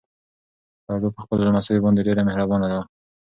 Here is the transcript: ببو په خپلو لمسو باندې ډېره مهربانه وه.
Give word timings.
ببو 0.85 1.09
په 1.15 1.19
خپلو 1.23 1.45
لمسو 1.47 1.83
باندې 1.85 2.05
ډېره 2.07 2.21
مهربانه 2.29 2.67
وه. 2.73 2.83